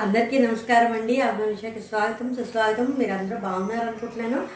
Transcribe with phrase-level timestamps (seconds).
[0.00, 1.20] అందరికీ నమస్కారం అండి.
[1.20, 2.34] అభిమనిషకి స్వాగతం.
[2.34, 2.94] సుస్వాగతం.
[2.98, 4.48] మీరు అందరూ బాగున్నారు అనుకుంటున్నాను.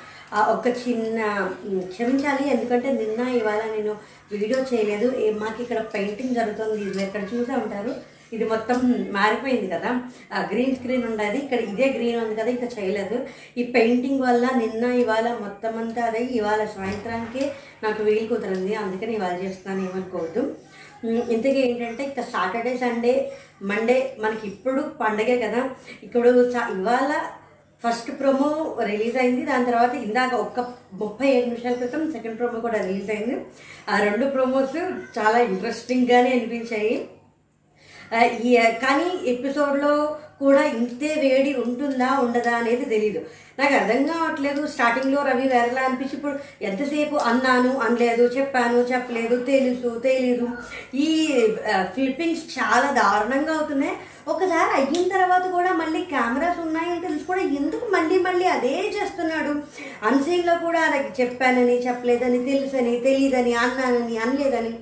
[0.52, 2.50] ఒక చిన్న క్షమించాలి.
[2.50, 3.96] ఎందుకంటే నిన్న ఇవాళ నేను
[4.32, 5.18] వీడియో చేయలేదు.
[5.18, 6.84] ఏ- మాకు ఇక్కడ పెయింటింగ్ జరుగుతుంది.
[6.84, 7.94] ఇది ఇక్కడ చూసే ఉంటారు.
[8.32, 10.02] ఇది మొత్తం మారిపోయింది కదా.
[10.34, 12.50] ఆ గ్రీన్ స్క్రీన్ ఉండేది ఇక్కడ ఇదే గ్రీన్ ఉంది కదా.
[12.50, 13.26] ఇంకా చేయలేదు.
[13.58, 16.18] ఈ పెయింటింగ్ వల్ల నిన్న ఇవాళ మొత్తం అంతా అదే.
[16.18, 17.50] ఇవాళ సాయంత్రానికి
[17.82, 19.88] నాకు వీలు కుదిరింది అందుకని ఇవాళ చేస్తున్నాను.
[19.88, 20.54] ఏమనుకోవద్దు.
[21.06, 23.32] ఇంతకీ ఏంటంటే ఇక సాటర్డే సండే
[23.62, 25.70] మండే మనకి ఇప్పుడు పండగే కదా.
[26.02, 26.28] ఇప్పుడు
[26.78, 27.12] ఇవాళ
[27.84, 29.42] ఫస్ట్ ప్రోమో రిలీజ్ అయింది.
[29.46, 30.60] దాని తర్వాత ఇందాక ఒక్క
[30.92, 33.44] ముప్పై ఐదు నిమిషాల క్రితం సెకండ్ ప్రోమో కూడా రిలీజ్ అయింది.
[33.88, 34.76] ఆ రెండు ప్రోమోస్
[35.18, 37.08] చాలా ఇంట్రెస్టింగ్గానే అనిపించాయి.
[38.44, 43.22] ఈ కానీ ఎపిసోడ్లో కూడా ఇంతే వేడి ఉంటుందా ఉండదా అనేది తెలియదు
[43.58, 46.34] నాకు అర్థం కావట్లేదు స్టార్టింగ్లో రవి వేరేలా అనిపించి ఇప్పుడు
[46.68, 50.46] ఎంతసేపు అన్నాను అనలేదు చెప్పాను చెప్పలేదు తెలుసు తెలీదు.
[51.06, 51.08] ఈ
[51.94, 53.94] ఫ్లిప్పింగ్స్ చాలా దారుణంగా అవుతున్నాయి.
[54.32, 59.52] ఒకసారి అయిన తర్వాత కూడా మళ్ళీ కెమెరాస్ ఉన్నాయని తెలిసి కూడా ఎందుకు మళ్ళీ మళ్ళీ అదే చేస్తున్నాడు?
[60.10, 64.72] అన్సీన్లో కూడా నాకు చెప్పానని చెప్పలేదని తెలుసని తెలియదని అన్నానని అనలేదని.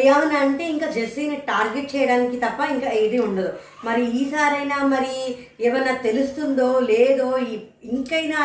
[0.00, 3.50] ఏమన్నా అంటే ఇంకా జెస్సీని టార్గెట్ చేయడానికి తప్ప ఇంకా ఏది ఉండదు.
[3.86, 5.16] మరి ఈసారైనా మరి
[5.66, 7.26] ఏమన్నా తెలుస్తుందో లేదో
[7.96, 8.38] ఇంకైనా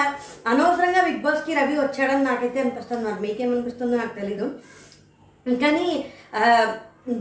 [0.51, 3.03] అనవసరంగా బిగ్ బాస్కి రవి వచ్చాడని నాకైతే అనిపిస్తుంది.
[3.09, 4.47] మరి మీకేమనిపిస్తుందో నాకు తెలీదు.
[5.45, 5.87] కానీ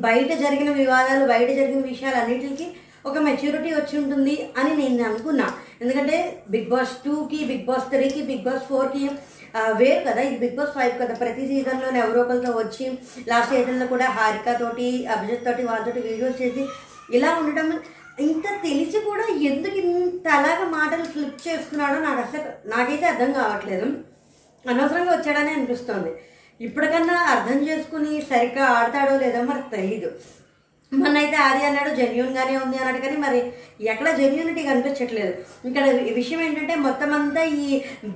[0.09, 2.67] బయట జరిగిన వివాదాలు బయట జరిగిన విషయాలు అన్నిటికీ
[3.09, 5.47] ఒక మెచ్యూరిటీ వచ్చి ఉంటుంది అని నేను అనుకున్నా.
[5.83, 6.17] ఎందుకంటే
[6.55, 9.05] బిగ్ బాస్ టూకి బిగ్ బాస్ త్రీకి బిగ్ బాస్ ఫోర్కి
[9.81, 10.21] వేరు కదా.
[10.29, 11.15] ఇది బిగ్ బాస్ ఫైవ్ కదా.
[11.21, 12.87] ప్రతి సీజన్లోనే ఎవరో ఒకరితో వచ్చి
[13.31, 16.65] లాస్ట్ సీజన్లో కూడా హారిక తోటి అభిజిత్ తోటి వాళ్ళతోటి వీడియోస్ చేసి
[17.17, 17.69] ఇలా ఉండటం
[18.27, 23.89] ఇంత తెలిసి కూడా ఎందుకు ఇంత అలాగా మాటలు ఫ్లిప్ చేస్తున్నాడో నాకు అసలు నాకైతే అర్థం కావట్లేదు.
[24.65, 26.13] అనవసరంగా వచ్చాడని అనిపిస్తోంది.
[26.61, 30.11] ఇప్పటికన్నా అర్థం చేసుకుని సరిగ్గా ఆడతాడో లేదో మరి తెలీదు.
[30.93, 33.39] మొన్నైతే ఆది అన్నాడు జెన్యున్గానే ఉంది అన్నాడు కానీ మరి
[33.93, 35.33] ఎక్కడ జెన్యూనిటీ కనిపించట్లేదు.
[35.69, 35.85] ఇక్కడ
[36.19, 37.67] విషయం ఏంటంటే మొత్తం అంతా ఈ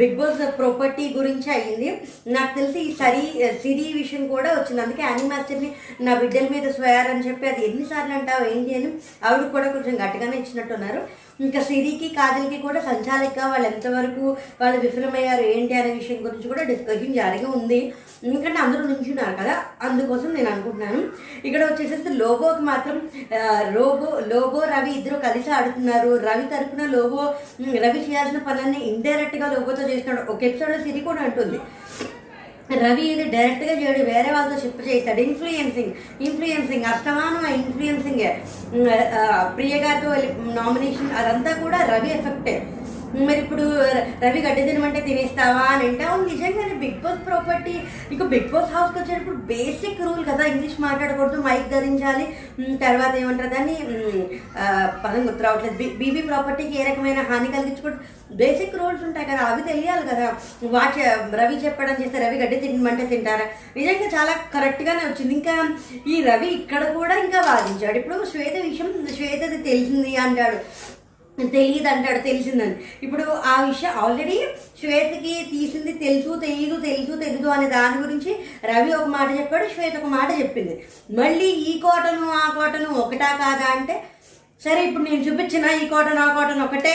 [0.00, 1.88] బిగ్ బాస్ ప్రాపర్టీ గురించి అయ్యింది.
[2.36, 3.24] నాకు తెలిసి ఈ సరి
[3.62, 4.82] సిరి విషయం కూడా వచ్చింది.
[4.84, 5.70] అందుకే యానీ మాస్టర్ని
[6.08, 8.90] నా బిడ్డల మీద స్వయారని అని చెప్పి అది ఎన్నిసార్లు అంటావు ఏంటి అని
[9.26, 11.02] ఆవిడ కూడా కొంచెం గట్టిగానే ఇచ్చినట్టున్నారు.
[11.40, 13.38] ఇంకా సిరికి కాజల్కి కూడా సంచాలిక.
[13.52, 14.24] వాళ్ళు ఎంతవరకు
[14.60, 17.80] వాళ్ళు విఫలమయ్యారు ఏంటి అనే విషయం గురించి కూడా డిస్కషన్ జరిగి ఉంది.
[18.24, 21.00] ఎందుకంటే అందరూ నుంచున్నారు కదా అందుకోసం నేను అనుకుంటున్నాను.
[21.46, 22.96] ఇక్కడ వచ్చేసేసి లోబోకి మాత్రం
[23.76, 26.10] లోబో రోబో లోబో రవి ఇద్దరు కలిసి ఆడుతున్నారు.
[26.28, 27.22] రవి తరపున లోబో
[27.84, 30.32] రవి చేయాల్సిన పనులన్నీ ఇండైరెక్ట్గా లోబోతో చేస్తున్నాడు.
[30.32, 31.60] ఒక ఎపిసోడ్లో సిరి కూడా అంటుంది.
[32.78, 38.22] రవి ఇది డైరెక్ట్గా చేయడు వేరే వాళ్ళతో చెప్పు చేస్తాడు ఇన్ఫ్లుయెన్సింగ్ ఇన్ఫ్లుయెన్సింగ్ అష్టమానం ఇన్ఫ్లుయెన్సింగ్
[39.56, 40.10] ప్రియ గారితో
[40.54, 42.56] నామినేషన్ అదంతా కూడా రవి ఎఫెక్టే
[43.14, 43.62] మరి ఇప్పుడు
[44.24, 47.80] రవి గడ్డి తినమంటే తినేస్తావా అని అంటే అవును నిజంగానే బిగ్ బాస్ ప్రాపర్టీ.
[48.12, 52.36] ఇక బిగ్ బాస్ హౌస్కి వచ్చేటప్పుడు బేసిక్ రూల్ కదా ఇంగ్లీష్ మాట్లాడకూడదు మైక్ ధరించాలి
[52.76, 53.74] తర్వాత ఏమంటారు దాన్ని
[55.04, 55.76] పదం గుర్తు రావట్లేదు.
[55.76, 57.98] బీ- బీబీ ప్రాపర్టీకి ఏ రకమైన హాని కలిగించకూడదు.
[58.34, 60.34] బేసిక్ రూల్స్ ఉంటాయి కదా అవి తెలియాలి కదా.
[60.64, 61.02] వాచ్
[61.34, 63.44] రవి చెప్పడం చేస్తే రవి గడ్డి తినమంటే తింటారా?
[63.76, 65.34] నిజంగా చాలా కరెక్ట్గానే వచ్చింది.
[65.34, 65.76] ఇంకా
[66.08, 67.98] ఈ రవి ఇక్కడ కూడా ఇంకా వాదించాడు.
[67.98, 70.56] ఇప్పుడు శ్వేత విషయం శ్వేతది తెలిసింది అంటాడు.
[71.48, 72.74] తెలియదు అంటాడు తెలిసిందని.
[73.02, 74.36] ఇప్పుడు ఆ విషయం ఆల్రెడీ
[74.80, 78.32] శ్వేతకి తీసింది తెలుసు తెలియదు తెలుసు తెలియదు అనే దాని గురించి
[78.70, 80.74] రవి ఒక మాట చెప్పాడు శ్వేత ఒక మాట చెప్పింది.
[81.20, 83.96] మళ్ళీ ఈ కోటను ఆ కోటను ఒకటా కాదా అంటే
[84.64, 86.94] సరే ఇప్పుడు నేను చూపించిన ఈ కోటను ఆ కోటను ఒకటే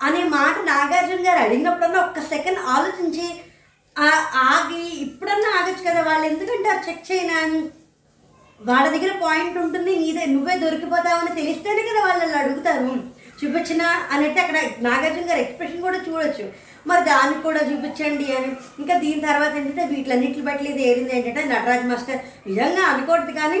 [0.00, 3.26] అనే మాట నాగార్జున గారు అడిగినప్పుడన్నా ఒక్క సెకండ్ ఆలోచించి
[4.50, 7.38] ఆగి ఇప్పుడన్నా ఆగచ్చు కదా వాళ్ళు ఎందుకంటే ఆ చెక్ చేయనా
[8.60, 12.92] వాళ్ళ దగ్గర పాయింట్ ఉంటుంది నీదే నువ్వే దొరికిపోతావని తెలిస్తేనే కదా వాళ్ళు అలా అడుగుతారు.
[13.42, 13.82] చూపించిన
[14.12, 14.58] అని అంటే అక్కడ
[14.88, 16.44] నాగార్జున గారు ఎక్స్ప్రెషన్ కూడా చూడొచ్చు.
[16.90, 18.50] మరి దానికి కూడా చూపించండి అని.
[18.80, 22.20] ఇంకా దీని తర్వాత ఏంటంటే వీటిలన్నింటి బట్టి ఇది ఏరింది ఏంటంటే నటరాజ్ మాస్టర్.
[22.50, 23.60] నిజంగా అనుకోవద్దు కానీ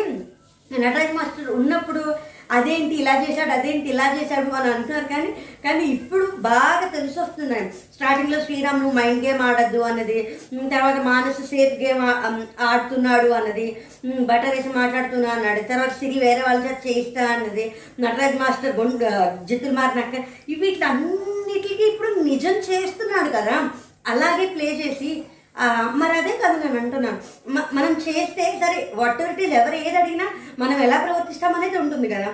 [0.70, 2.02] నటరాజ్ మాస్టర్ ఉన్నప్పుడు
[2.50, 5.30] అదేంటి ఇలా చేశాడు అదేంటి ఇలా చేశాడు అని అంటున్నారు కానీ
[5.64, 7.64] కానీ ఇప్పుడు బాగా తెలిసి వస్తున్నాయి
[7.94, 10.18] స్టార్టింగ్లో శ్రీరాములు మైండ్ గేమ్ ఆడద్దు అన్నది
[10.70, 12.02] తర్వాత మానస్ సేఫ్ గేమ్
[12.66, 13.66] ఆడుతున్నాడు అన్నది
[14.04, 17.66] ఉమ్, బటర్ వేసి మాట్లాడుతున్నా అన్నాడు తర్వాత సిరి వేరే వాళ్ళ చేత చేయిస్తా అన్నది
[18.00, 19.06] నటరాజ్ మాస్టర్ గుండ్
[19.48, 20.16] జిత్తులు మారినాక
[20.62, 23.56] వీటన్నిటికీ ఇప్పుడు నిజం చేస్తున్నాడు కదా.
[24.06, 25.10] అలాగే ప్లే చేసి
[26.00, 27.18] మరి అదే కదా నేను అంటున్నాను
[27.78, 30.26] మనం చేస్తే సరే వాట్ ఎవర్ ఇట్ ఈస్ ఎవరు ఏది అడిగినా
[30.62, 32.30] మనం ఎలా ప్రవర్తిస్తాం అనేది ఉంటుంది కదా.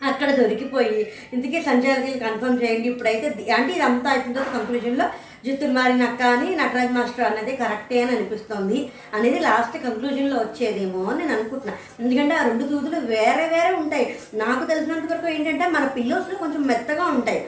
[0.00, 0.98] అక్కడ దొరికిపోయి
[1.34, 5.06] ఇందుకే సంచాలకులు కన్ఫర్మ్ చేయండి ఇప్పుడైతే అంటే ఇదంతా అయిపోయిన కంక్లూజన్లో
[5.46, 8.78] జిత్తులు మారిన అక్క అని నటరాజ్ మాస్టర్ అనేది కరెక్టే అని అనిపిస్తోంది.
[9.16, 14.06] అనేది లాస్ట్ కంక్లూజన్లో వచ్చేదేమో అని నేను అనుకుంటున్నాను ఎందుకంటే ఆ రెండు దూదులు వేరే వేరే ఉంటాయి.
[14.42, 17.42] నాకు తెలిసినంత వరకు ఏంటంటే మన పిల్లోస్లో కొంచెం మెత్తగా ఉంటాయి.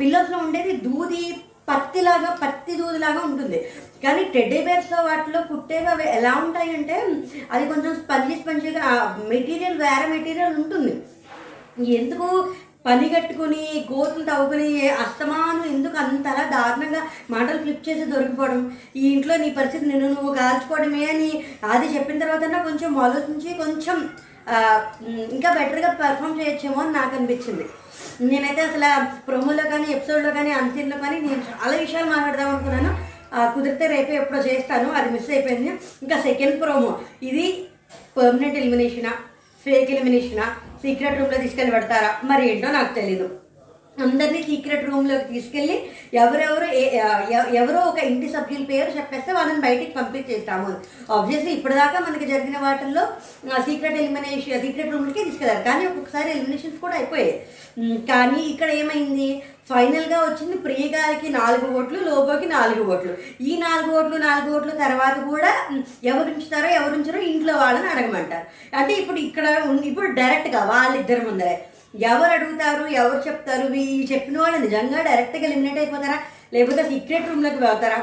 [0.00, 1.22] పిల్లోస్లో ఉండేది దూది
[1.70, 3.58] పత్తిలాగా పత్తి దూదిలాగా ఉంటుంది.
[4.04, 6.96] కానీ టెడ్డీ బేర్స్ వాటిలో పుట్టేవి అవి ఎలా ఉంటాయంటే
[7.52, 8.86] అది కొంచెం స్పంజి స్పంజిగా
[9.32, 10.94] మెటీరియల్ వేరే మెటీరియల్ ఉంటుంది.
[12.00, 12.28] ఎందుకు
[12.86, 14.68] పని కట్టుకుని గోతులు తవ్వుకుని
[15.04, 17.00] అస్తమానం ఎందుకు అంతలా దారుణంగా
[17.34, 18.60] మాటలు ఫ్లిప్ చేసి దొరికిపోవడం?
[19.00, 21.30] ఈ ఇంట్లో నీ పరిస్థితి నిన్ను నువ్వు కాల్చుకోవడమే అని
[21.74, 23.98] అది చెప్పిన తర్వాత కొంచెం ఆలోచించి కొంచెం
[25.36, 27.64] ఇంకా బెటర్గా పెర్ఫామ్ చేయొచ్చేమో అని నాకు అనిపించింది.
[28.28, 28.88] నేనైతే అసలు
[29.26, 32.92] ప్రోమోలో కానీ ఎపిసోడ్లో కానీ అన్సీన్లో కానీ నేను చాలా విషయాలు మాట్లాడదాం అనుకున్నాను.
[33.34, 34.90] కుదిరితే రేపే ఎప్పుడో చేస్తాను.
[34.90, 35.68] అది మిస్ అయిపోయింది.
[36.02, 37.66] ఇంకా సెకండ్ ప్రోమో ఇది
[38.16, 39.10] పర్మనెంట్ ఎలిమినేషనా
[39.64, 42.10] ఫేక్ ఎలిమినేషనా సీక్రెట్ రూమ్లో తీసుకెళ్ళి పెడతారా?
[42.24, 43.47] మరి ఏంటో నాకు తెలీదు.
[44.04, 45.76] అందరినీ సీక్రెట్ రూమ్లోకి తీసుకెళ్ళి
[46.22, 46.68] ఎవరెవరు
[47.60, 50.70] ఎవరో ఒక ఇంటి సభ్యుల పేరు చెప్పేస్తే వాళ్ళని బయటికి పంపించేస్తాము.
[51.16, 53.04] ఆబ్వియస్లీ ఇప్పటిదాకా మనకి జరిగిన వాటిల్లో
[53.68, 57.34] సీక్రెట్ ఎలిమినేషన్ సీక్రెట్ రూమ్లకే తీసుకెళ్ళారు కానీ ఒక్కొక్కసారి ఎలిమినేషన్స్ కూడా అయిపోయాయి.
[58.10, 59.30] కానీ ఇక్కడ ఏమైంది?
[59.70, 63.14] ఫైనల్గా వచ్చింది ప్రియ గారికి నాలుగు ఓట్లు లోబోకి నాలుగు ఓట్లు.
[63.48, 65.50] ఈ నాలుగు ఓట్లు నాలుగు ఓట్ల తర్వాత కూడా
[66.10, 68.46] ఎవరు ఉంచుతారో ఎవరు ఉంచారో ఇంట్లో వాళ్ళని అడగమంటారు.
[68.78, 69.46] అంటే ఇప్పుడు ఇక్కడ
[69.90, 71.56] ఇప్పుడు డైరెక్ట్గా వాళ్ళిద్దరు ముందరే.
[71.94, 73.66] ఎవరు అడుగుతారు ఎవరు చెప్తారు?
[73.74, 73.82] వీ
[74.12, 76.18] చెప్పిన వాళ్ళు నిజంగా డైరెక్ట్గా ఎలిమినేట్ అయిపోతారా?
[76.54, 78.00] లేకపోతే సీక్రెట్ రూమ్లోకి వెళ్తారా?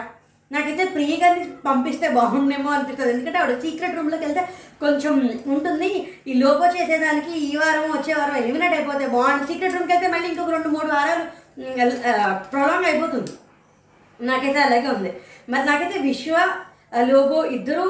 [0.52, 3.12] నాకైతే ప్రియగారిని పంపిస్తే బాగుండేమో అనిపిస్తుంది.
[3.14, 4.44] ఎందుకంటే ఆవిడ సీక్రెట్ రూమ్లోకి వెళ్తే
[4.84, 5.14] కొంచెం
[5.56, 5.90] ఉంటుంది.
[6.28, 10.54] ఈ లోపో చేసేదానికి ఈ వారం వచ్చే వారం ఎలిమినేట్ అయిపోతే బాగుంది సీక్రెట్ రూమ్కి వెళ్తే మళ్ళీ ఇంకొక
[10.58, 11.26] రెండు మూడు వారాలు
[12.52, 13.34] ప్రొలాంగ్ అయిపోతుంది.
[14.20, 15.12] నాకైతే అలాగే ఉంది.
[15.54, 16.36] మరి నాకైతే విశ్వ
[17.12, 17.86] లోబో ఇద్దరు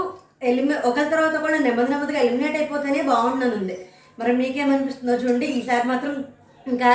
[0.49, 3.57] ఎలిమి ఒకరి తర్వాత కూడా నెమ్మది నెమ్మదిగా ఎలిమినేట్ అయిపోతేనే బాగుండనుంది.
[3.59, 3.75] ఉంది
[4.19, 6.13] మరి మీకేమనిపిస్తుందో చూడండి ఈసారి మాత్రం
[6.71, 6.89] ఇంకా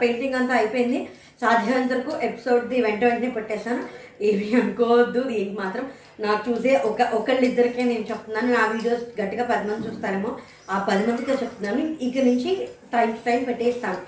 [0.00, 1.00] పెయింటింగ్ అంతా అయిపోయింది.
[1.42, 3.82] సాధ్యమైనంత వరకు ఎపిసోడ్ది వెంట వెంటనే పెట్టేస్తాను
[4.28, 5.20] ఏమి అనుకోవద్దు.
[5.30, 5.84] దీనికి మాత్రం
[6.24, 8.48] నాకు చూసే ఒక ఒకళ్ళిద్దరికే నేను చెప్తున్నాను.
[8.56, 10.30] నా వీడియోస్ గట్టిగా పది మంది చూస్తారేమో
[10.74, 11.82] ఆ పది మందికే చెప్తున్నాను.
[12.06, 12.52] ఇక నుంచి
[12.92, 14.00] టైం టు టైం పెట్టేస్తాను.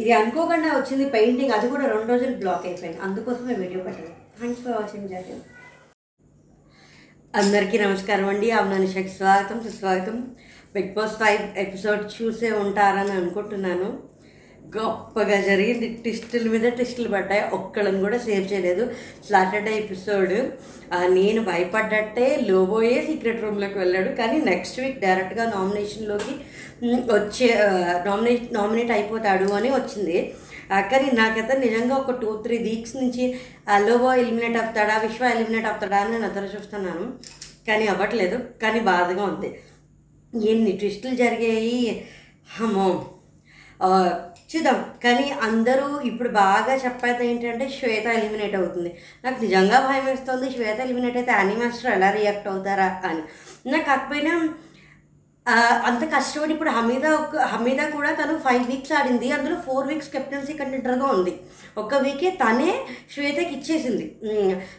[0.00, 1.54] ఇది అనుకోకుండా వచ్చింది పెయింటింగ్.
[1.56, 3.00] అది కూడా రెండు రోజులు బ్లాక్ అయిపోయింది.
[3.06, 5.40] అందుకోసమే వీడియో పెట్టాను థ్యాంక్స్ ఫర్ వాచింగ్ జాతీయం
[7.34, 8.48] అందరికీ నమస్కారం అండి.
[8.58, 10.16] అవునానిషకి స్వాగతం సుస్వాగతం.
[10.74, 14.12] బిగ్ బాస్ ఫైవ్ ఎపిసోడ్ చూసే ఉంటారని అనుకుంటున్నాను.
[14.76, 15.88] గొప్పగా జరిగింది.
[15.88, 17.42] ట్విస్టుల మీద ట్విస్టులు పడ్డాయి.
[17.52, 18.90] ఒక్కళ్ళని కూడా సేవ్ చేయలేదు.
[19.30, 20.32] సాటర్డే ఎపిసోడ్
[21.06, 24.08] నేను భయపడ్డట్టే లోబోయే సీక్రెట్ రూమ్లోకి వెళ్ళాడు.
[24.08, 26.34] కానీ నెక్స్ట్ వీక్ డైరెక్ట్గా నామినేషన్లోకి
[27.12, 27.58] వచ్చే
[28.06, 30.34] నామినేట్ నామినేట్ అయిపోతాడు అని వచ్చింది.
[30.72, 33.38] ఆ, కానీ నాకైతే నిజంగా ఒక టూ త్రీ వీక్స్ నుంచి
[33.76, 37.12] లోబో ఎలిమినేట్ అవుతాడా విశ్వ ఎలిమినేట్ అవుతాడా అని నేను అతను చూస్తున్నాను.
[37.68, 38.38] కానీ అవ్వట్లేదు.
[38.62, 39.58] కానీ బాధగా ఉంది.
[40.34, 42.06] ఎన్ని ట్విస్టులు జరిగాయి?
[42.60, 43.04] అమ్మో.
[44.54, 44.78] చూద్దాం.
[45.04, 48.90] కానీ అందరూ ఇప్పుడు బాగా చెప్పేది ఏంటంటే శ్వేత ఎలిమినేట్ అవుతుంది.
[49.24, 50.50] నాకు నిజంగా భయం వేస్తుంది.
[50.50, 53.22] శ్వేత ఎలిమినేట్ అయితే యానీ మాస్టర్ ఎలా రియాక్ట్ అవుతారా అని.
[53.70, 54.34] నాకు కాకపోయినా
[55.86, 59.32] అంత కష్టపడి ఇప్పుడు హమీదా ఒక హమీదా కూడా తను ఫైవ్ వీక్స్ ఆడింది.
[59.32, 61.40] అందులో ఫోర్ వీక్స్ కెప్టెన్సీ కంటెంటర్గా ఉంది.
[61.78, 62.72] ఒక వీకే తనే
[63.14, 64.06] శ్వేతకి ఇచ్చేసింది.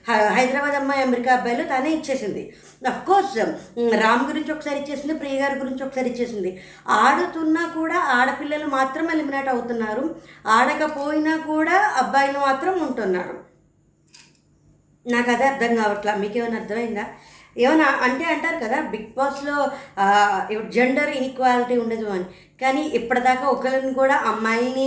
[0.10, 2.44] హైదరాబాద్ అమ్మాయి అమెరికా అబ్బాయిలు తనే ఇచ్చేసింది.
[2.88, 3.38] కోర్స్
[4.04, 6.52] రామ్ గురించి ఒకసారి ఇచ్చేసింది ప్రియ గారి గురించి ఒకసారి ఇచ్చేసింది.
[6.90, 10.16] ఆడుతున్నా కూడా ఆడపిల్లలు మాత్రం ఎలిమినేట్ అవుతున్నారు.
[10.48, 13.36] ఆడకపోయినా కూడా అబ్బాయిలు మాత్రం ఉంటున్నారు.
[15.06, 16.16] నాకు అదే అర్థం కావట్లా?
[16.16, 17.06] మీకేమైనా అర్థమైందా?
[17.58, 19.58] ఏమన్నా అంటే అంటారు కదా బిగ్ బాస్లో
[20.70, 22.26] జెండర్ ఈక్వాలిటీ ఉండదు అని.
[22.62, 24.86] కానీ ఇప్పటిదాకా ఒకరిని కూడా అమ్మాయిని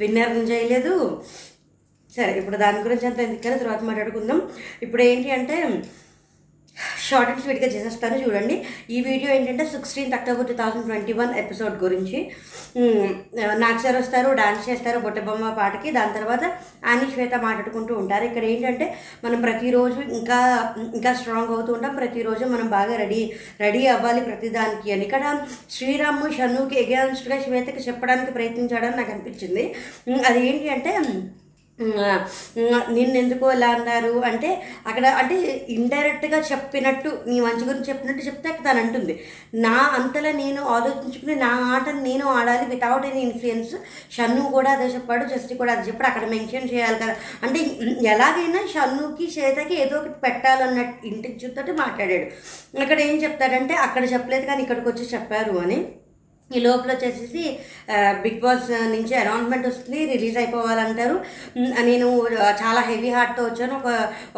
[0.00, 1.24] విన్నర్ని చేయలేదు.
[2.16, 4.42] సరే ఇప్పుడు దాని గురించి అంత ఎందుకని తర్వాత మాట్లాడుకుందాం.
[4.82, 5.82] ఇప్పుడు ఏంటి అంటే
[7.04, 8.54] షార్ట్ అండ్ స్వీట్గా చేసేస్తాను చూడండి.
[8.90, 12.18] ఈ వీడియో ఏంటంటే sixteenth October two thousand twenty one episode గురించి.
[12.78, 13.10] మ్,
[13.58, 15.90] నాకు సార్ వస్తారు డాన్స్ చేస్తారు బొట్టబొమ్మ పాటకి.
[15.90, 16.44] దాని తర్వాత
[16.84, 18.24] అని శ్వేత మాట్లాడుకుంటూ ఉంటారు.
[18.24, 18.86] ఇక్కడ ఏంటంటే
[19.24, 20.38] మనం ప్రతిరోజు ఇంకా
[20.94, 21.94] ఇంకా స్ట్రాంగ్ అవుతూ ఉంటాం.
[21.96, 23.20] ప్రతిరోజు మనం బాగా రెడీ
[23.60, 25.04] రెడీ అవ్వాలి ప్రతిదానికి అని.
[25.04, 25.24] ఇక్కడ
[25.70, 29.66] శ్రీరాము షన్నుకి ఎగేన్స్ట్గా శ్వేతకి చెప్పడానికి ప్రయత్నించాడని నాకు అనిపించింది.
[30.28, 30.92] అది ఏంటి అంటే
[32.92, 34.20] నిన్నెందుకు ఎలా అన్నారు?
[34.20, 39.14] అంటే అక్కడ అంటే ఇండైరెక్ట్గా చెప్పినట్టు నీ మంచి గురించి చెప్పినట్టు చెప్తే అక్కడ తను అంటుంది.
[39.54, 43.74] నా అంతలా నేను ఆలోచించుకుని నా ఆటను నేను ఆడాలి వితౌట్ ఎనీ ఇన్ఫ్లుయెన్స్
[44.16, 46.10] షన్ను కూడా అదే చెప్పాడు జస్టి కూడా అదే చెప్పాడు.
[46.10, 47.16] అక్కడ మెన్షన్ చేయాలి కదా.
[47.42, 47.60] అంటే
[48.06, 52.26] ఎలాగైనా షన్నుకి చేతకి ఏదో ఒకటి పెట్టాలన్నట్టు ఇంటికి చూస్తూ మాట్లాడాడు.
[52.82, 55.78] అక్కడ ఏం చెప్తాడంటే అక్కడ చెప్పలేదు కానీ ఇక్కడికి వచ్చి చెప్పారు అని.
[56.50, 57.42] ఈ లోపల వచ్చేసేసి
[58.24, 61.16] బిగ్ బాస్ నుంచి అనౌన్స్మెంట్ వస్తుంది రిలీజ్ అయిపోవాలంటారు.
[61.88, 62.08] నేను
[62.62, 63.74] చాలా హెవీ హార్ట్తో వచ్చాను.
[63.80, 63.88] ఒక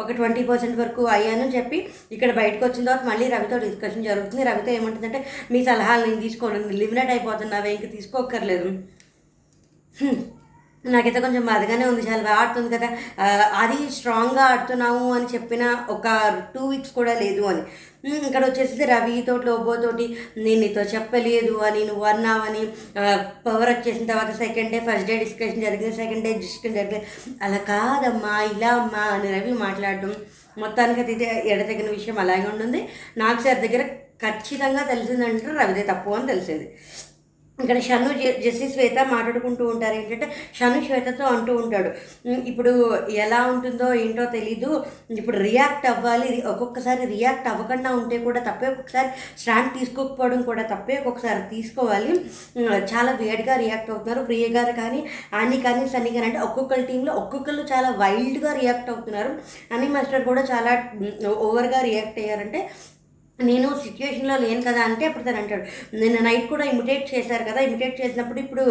[0.03, 1.79] ఒక ట్వంటీ పర్సెంట్ వరకు అయ్యాను చెప్పి
[2.15, 4.47] ఇక్కడ బయటకు వచ్చిన తర్వాత మళ్ళీ రవితో డిస్కషన్ జరుగుతుంది.
[4.49, 5.21] రవితో ఏమంటుందంటే
[5.51, 6.63] మీ సలహాలు నేను తీసుకోను.
[6.83, 8.71] లిమినేట్ అయిపోతున్నావే ఇంక తీసుకోక్కర్లేదు.
[10.95, 12.89] నాకైతే కొంచెం బాధగానే ఉంది చాలా బాగా ఆడుతుంది కదా.
[13.63, 15.63] అది స్ట్రాంగ్గా ఆడుతున్నాము అని చెప్పిన
[15.95, 16.07] ఒక
[16.55, 17.63] టూ వీక్స్ కూడా లేదు అని.
[18.27, 20.05] ఇక్కడ వచ్చేసి రవితో లోబోతోటి
[20.43, 22.63] నేను నీతో చెప్పలేదు అని నువ్వు అన్నావని
[23.45, 27.05] పవర్ వచ్చేసిన తర్వాత second day first day discussion జరిగింది సెకండ్ డే డిస్కషన్ జరిగింది.
[27.41, 30.13] అలా కాదమ్మా ఇలా అమ్మా అని రవి మాట్లాడడం
[30.63, 31.15] మొత్తానికి అది
[31.53, 32.81] ఎడతగిన విషయం అలాగే ఉంటుంది.
[33.17, 33.83] నాకు సార్ దగ్గర
[34.21, 36.67] ఖచ్చితంగా తెలిసిందంటే రవిదే తప్పు అని తెలిసేది.
[37.61, 39.95] ఇక్కడ షను జె- శ్వేత మాట్లాడుకుంటూ ఉంటారు.
[39.95, 41.91] ఏంటంటే షను శ్వేతతో అంటూ ఉంటాడు.
[42.29, 44.85] ఇప్పుడు ఎలా ఉంటుందో ఏంటో తెలీదు.
[45.11, 46.41] ఇప్పుడు రియాక్ట్ అవ్వాలి.
[46.41, 48.67] ఒక్కొక్కసారి రియాక్ట్ అవ్వకుండా ఉంటే కూడా తప్పే.
[48.67, 49.07] ఒక్కొక్కసారి
[49.39, 50.95] స్టాండ్ తీసుకోకపోవడం కూడా తప్పే.
[50.95, 52.25] ఒక్కొక్కసారి తీసుకోవాలి.
[52.73, 54.25] చాలా వేడిగా రియాక్ట్ అవుతున్నారు.
[54.25, 59.35] ప్రియ గారు కానీ ఆని కానీ సన్నీ కానీ అంటే ఒక్కొక్కరి టీంలో ఒక్కొక్కరు చాలా వైల్డ్గా రియాక్ట్ అవుతున్నారు.
[59.73, 60.83] అని మాస్టర్ కూడా చాలా
[61.27, 62.69] ఓవర్గా రియాక్ట్ అయ్యారంటే
[63.39, 65.63] నేను సిచ్యువేషన్లో లేను కదా అంటే అప్పుడు తను అంటాడు
[66.01, 68.63] నిన్న నైట్ కూడా ఇమిటేట్ చేశారు కదా ఇమిటేట్ చేసినప్పుడు ఇప్పుడు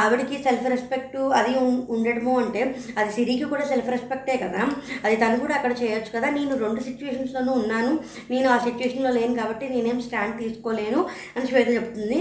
[0.00, 1.52] ఆవిడకి సెల్ఫ్ రెస్పెక్ట్ అది
[1.96, 2.62] ఉండడము అంటే
[2.98, 4.62] అది సిరికి కూడా సెల్ఫ్ రెస్పెక్టే కదా
[5.04, 7.92] అది తను కూడా అక్కడ చేయొచ్చు కదా నేను రెండు సిచ్యువేషన్స్లోనూ ఉన్నాను
[8.30, 11.00] నేను ఆ సిచ్యువేషన్లో లేను కాబట్టి నేనేం స్టాండ్ తీసుకోలేను
[11.36, 12.20] అని శ్వేత చెప్తుంది.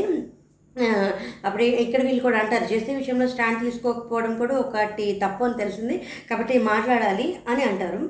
[1.45, 5.95] అప్పుడు ఇక్కడ వీళ్ళు కూడా అంటారు చేసే విషయంలో స్టాండ్ తీసుకోకపోవడం కూడా ఒకటి తప్పు అని తెలిసింది
[6.29, 8.01] కాబట్టి మాట్లాడాలి అని అంటారు.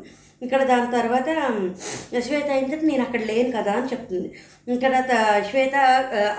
[0.44, 1.28] ఇక్కడ దాని తర్వాత
[2.22, 4.30] శ్వేత ఏంటంటే నేను అక్కడ లేను కదా అని చెప్తుంది.
[4.74, 5.76] ఇక్కడ త- శ్వేత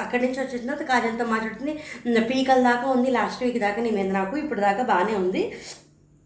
[0.00, 1.78] అక్కడి నుంచి వచ్చిన తర్వాత కాజల్తో మాట్లాడుతుంది.
[2.20, 5.52] పీకల దాకా ఉంది లాస్ట్ వీక్ దాకా నీ మీద నాకు ఇప్పుడు దాకా బాగానే ఉంది.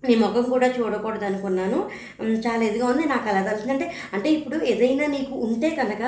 [0.02, 1.78] నీ ముఖం కూడా చూడకూడదు అనుకున్నాను
[2.44, 6.02] చాలా ఇదిగా ఉంది నాకు అలా తెలిసింది అంటే అంటే ఇప్పుడు ఏదైనా నీకు ఉంటే కనుక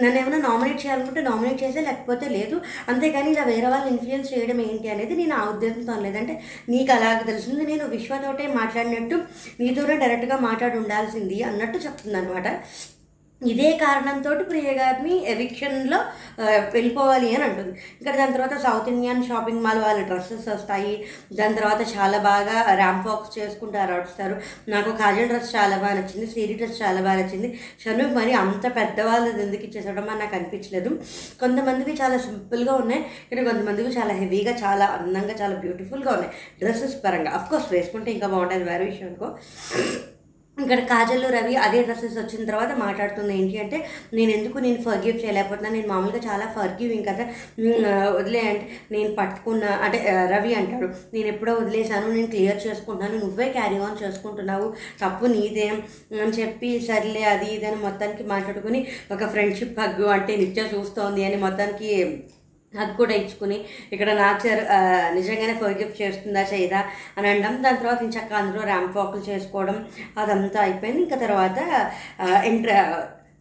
[0.00, 2.56] నన్ను ఏమైనా నామినేట్ చేయాలనుకుంటే నామినేట్ చేసే లేకపోతే లేదు.
[2.88, 6.34] అంతేగాని ఇలా వేరే వాళ్ళు ఇన్ఫ్లుయెన్స్ చేయడం ఏంటి అనేది నేను ఆ ఉద్దేశంతో లేదంటే
[6.68, 9.18] నీకు అలాగ తెలిసింది నేను విశ్వతోటే మాట్లాడినట్టు
[9.60, 12.48] నీతోనే డైరెక్ట్గా మాట్లాడి ఉండాల్సింది అన్నట్టు చెప్తుంది అనమాట
[13.50, 15.98] ఇదే కారణంతో ప్రియ గారిని ఎవిక్షన్లో
[16.74, 17.72] వెళ్ళిపోవాలి అని అంటుంది.
[18.00, 20.94] ఇక్కడ దాని తర్వాత సౌత్ ఇండియన్ షాపింగ్ మాల్ వాళ్ళ డ్రెస్సెస్ వస్తాయి.
[21.38, 24.36] దాని తర్వాత చాలా బాగా ర్యాంప్ వాక్స్ చేసుకుంటారు ఆడుస్తారు
[24.74, 27.50] నాకు కాజల్ డ్రెస్ చాలా బాగా నచ్చింది సీరీ డ్రెస్ చాలా బాగా నచ్చింది.
[27.84, 30.92] షను మరి అంత పెద్దవాళ్ళది ఎందుకు ఇచ్చేసడం అని నాకు అనిపించలేదు.
[31.42, 36.32] కొంతమందికి చాలా సింపుల్గా ఉన్నాయి ఇక్కడ కొంతమందికి చాలా హెవీగా చాలా అందంగా చాలా బ్యూటిఫుల్గా ఉన్నాయి.
[36.62, 37.32] డ్రెస్సెస్ పరంగా.
[37.40, 39.30] అఫ్కోర్స్ వేసుకుంటే ఇంకా బాగుంటుంది వేరే విషయం అనుకో.
[40.58, 43.78] ఇక్కడ కాజల్ రవి అదే డ్రెస్సెస్ వచ్చిన తర్వాత మాట్లాడుతుంది ఏంటి అంటే
[44.12, 47.24] నేను ఎందుకు నేను ఫర్గివ్ చేయలేకపోతున్నాను నేను మామూలుగా చాలా ఫర్గివింగ్ కదా.
[48.16, 49.98] వదిలే అంటే నేను పట్టుకున్న అంటే
[50.32, 54.68] రవి అంటాడు నేను ఎప్పుడో వదిలేశాను నేను క్లియర్ చేసుకుంటున్నాను నువ్వే క్యారీ ఆన్ చేసుకుంటున్నావు
[55.02, 55.66] తప్పు నీదే
[56.18, 58.82] అని చెప్పి సర్లే అది ఇది అని మొత్తానికి మాట్లాడుకుని
[59.12, 61.90] ఒక ఫ్రెండ్షిప్ హగ్గు అంటే నిత్యం చూస్తోంది అని మొత్తానికి
[62.80, 63.58] అది కూడా ఇచ్చుకుని
[63.94, 64.62] ఇక్కడ నాచర్
[65.16, 66.80] నిజంగానే ఫర్గిఫ్ట్ చేస్తుందా చేయదా
[67.16, 69.78] అని అనడం దాని తర్వాత ఇంచక్క అందులో ర్యాంప్ వాకులు చేసుకోవడం
[70.22, 71.02] అదంతా అయిపోయింది.
[71.06, 71.58] ఇంకా తర్వాత
[72.50, 72.78] ఎంటర్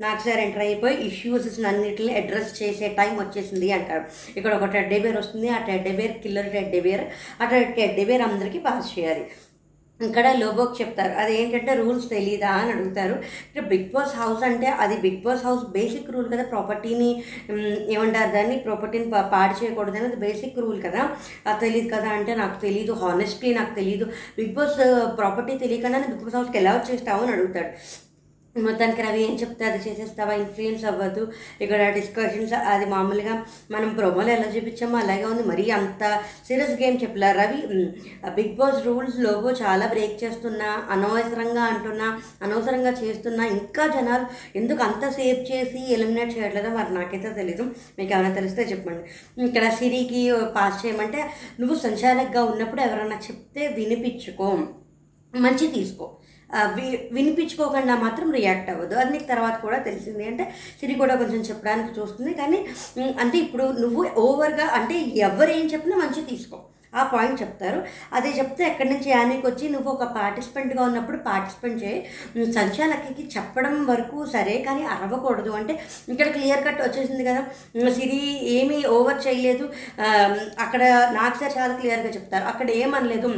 [0.03, 4.05] నాకు సార్ ఎంటర్ అయిపోయి ఇష్యూస్ అన్నిటిని అడ్రస్ చేసే టైం వచ్చేసింది అంటారు.
[4.37, 5.49] ఇక్కడ ఒక టెడ్డే బేర్ వస్తుంది.
[5.49, 7.05] ఆ teddy bear killer teddy bear.
[7.41, 9.25] ఆ టెడ్డే బేర్ అందరికీ పాస్ చేయాలి.
[10.05, 11.11] ఇక్కడ లోబోకి చెప్తారు.
[11.11, 13.11] అది ఏంటంటే రూల్స్ తెలీదా అని అడుగుతారు.
[13.11, 16.43] ఇక్కడ బిగ్ బాస్ హౌస్ అంటే అది Bigg Boss house basic rule కదా.
[16.43, 17.23] ప్రాపర్టీని
[17.89, 18.57] ఏమంటారు దాన్ని?
[18.57, 21.09] ప్రాపర్టీని పా- పాడు చేయకూడదు అనేది బేసిక్ రూల్ కదా.
[21.47, 24.05] అది తెలియదు కదా అంటే నాకు తెలియదు హానెస్ట్లీ నాకు తెలియదు
[24.37, 24.77] బిగ్ బాస్
[25.17, 27.67] ప్రాపర్టీ తెలియకుండా బిగ్ బాస్ హౌస్కి ఎలా వచ్చేస్తావు అని అడుగుతాడు.
[28.57, 30.33] మొత్తానికి రవి ఏం చెప్తే అది చేసేస్తావా?
[30.33, 31.31] ఇన్ఫ్లుయెన్స్ అవ్వదు.
[31.61, 35.43] ఇక్కడ డిస్కషన్స్ అది మామూలుగా మనం ప్రోమోలో ఎలా చూపించామో అలాగే ఉంది.
[35.43, 37.31] మరీ అంత సీరియస్ గేమ్ చెప్పలే.
[37.31, 37.61] రవి
[38.35, 43.45] బిగ్ బాస్ రూల్స్ లోగో చాలా బ్రేక్ చేస్తున్నా అనవసరంగా అంటున్నా అనవసరంగా చేస్తున్నా.
[43.45, 47.63] ఇంకా జనాలు ఎందుకు అంత సేవ్ చేసి ఎలిమినేట్ చేయట్లేదో మరి నాకైతే తెలీదు.
[47.99, 49.43] మీకు ఏమైనా తెలిస్తే చెప్పండి.
[49.45, 51.23] ఇక్కడ సిరికి పాస్ చేయమంటే
[51.59, 54.67] నువ్వు సంచాలకగా ఉన్నప్పుడు ఎవరైనా చెప్తే వినిపించుకో.
[55.35, 56.17] మంచి తీసుకో.
[56.75, 58.95] వి వినిపించుకోకుండా మాత్రం రియాక్ట్ అవ్వదు.
[58.95, 60.27] అది నీకు తర్వాత కూడా తెలిసింది.
[60.27, 62.33] అంటే సిరి కూడా కొంచెం చెప్పడానికి చూస్తుంది.
[62.33, 62.65] కానీ
[63.19, 66.59] అంటే ఇప్పుడు నువ్వు ఓవర్గా అంటే ఎవరు ఏం చెప్పినా మంచిగా తీసుకో.
[66.95, 67.83] ఆ పాయింట్ చెప్తారు.
[68.13, 72.51] అదే చెప్తే ఎక్కడి నుంచి యానికి వచ్చి నువ్వు ఒక పార్టిసిపెంట్గా ఉన్నప్పుడు పార్టిసిపెంట్ చేయి.
[72.51, 75.49] సంచాలకి చెప్పడం వరకు సరే కానీ అరవకూడదు.
[75.49, 75.73] అంటే
[76.09, 77.41] ఇక్కడ క్లియర్ కట్ వచ్చేసింది కదా.
[77.89, 78.21] సిరి
[78.55, 79.71] ఏమీ ఓవర్ చేయలేదు.
[80.59, 82.43] అక్కడ నాకు సార్ చాలా క్లియర్గా చెప్తారు.
[82.43, 83.31] అక్కడ ఏమనలేదు.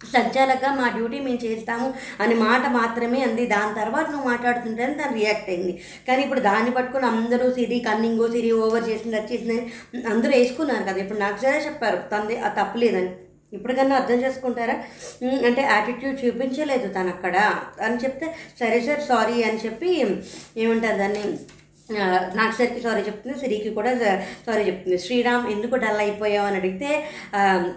[0.00, 1.86] సజ్జాలగా మా డ్యూటీ మేము చేస్తాము
[2.22, 3.44] అనే మాట మాత్రమే అంది.
[3.54, 5.72] దాని తర్వాత నువ్వు మాట్లాడుతుంటేనే తను రియాక్ట్ అయింది.
[6.08, 9.56] కానీ ఇప్పుడు దాన్ని పట్టుకుని అందరూ సిరి కన్నింగ్ సిరి ఓవర్ చేసింది అది చేసింది
[9.94, 10.98] అని అందరూ వేసుకున్నారు కదా.
[11.04, 13.12] ఇప్పుడు నాకు సరే చెప్పారు తనది ఆ తప్పులేదని
[13.56, 14.74] ఇప్పటికన్నా అర్థం చేసుకుంటారా?
[15.48, 17.36] అంటే యాటిట్యూడ్ చూపించలేదు తను అక్కడ
[17.86, 18.26] అని చెప్తే
[18.60, 19.90] సరే సార్ సారీ అని చెప్పి
[20.62, 21.22] ఏమంటారు దాన్ని?
[21.88, 22.04] ఆ,
[22.52, 23.90] సరికి సారీ చెప్తుంది సిరికి కూడా
[24.44, 26.88] సారీ చెప్తుంది శ్రీరామ్ ఎందుకు డల్ అయిపోయావు అని అడిగితే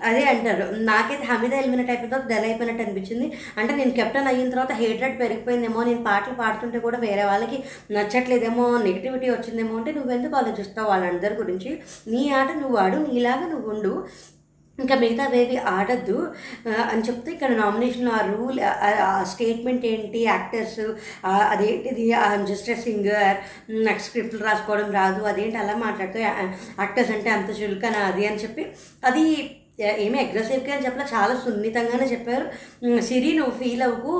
[0.03, 0.65] అదే అంటారు.
[0.87, 3.27] నాకైతే హమీద ఎలిమినేట్ అయిపోయిన తర్వాత డల్ అయిపోయినట్టు అనిపించింది.
[3.57, 7.59] అంటే నేను కెప్టెన్ అయిన తర్వాత హేట్రెడ్ పెరిగిపోయిందేమో నేను పాటలు పాడుతుంటే కూడా వేరే వాళ్ళకి
[7.91, 11.71] నచ్చట్లేదేమో నెగిటివిటీ వచ్చిందేమో అంటే నువ్వెందుకు ఆలోచిస్తావు వాళ్ళందరి గురించి?
[12.07, 13.93] నీ ఆట నువ్వు ఆడు నీలాగా నువ్వు ఉండు.
[14.79, 16.17] ఇంకా మిగతా వేవి ఆడద్దు
[16.91, 18.59] అని చెప్తే ఇక్కడ నామినేషన్ ఆ రూల్
[19.07, 20.81] ఆ స్టేట్మెంట్ ఏంటి యాక్టర్స్
[21.51, 22.07] అదేంటిది
[22.51, 23.37] జస్ట్ సింగర్
[23.87, 26.19] నాకు స్క్రిప్ట్లు రాసుకోవడం రాదు అదేంటి అలా మాట్లాడుతూ
[26.83, 28.65] యాక్టర్స్ అంటే అంత చులకన అది అని చెప్పి
[29.09, 29.25] అది
[30.03, 32.45] ఏమీ అగ్రెసివ్గా అని చెప్పలే చాలా సున్నితంగానే చెప్పారు.
[33.07, 34.13] సిరి నువ్వు ఫీల్ అవ్వకు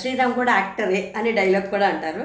[0.00, 2.22] శ్రీరామ్ కూడా యాక్టరే అనే డైలాగ్ కూడా అంటారు.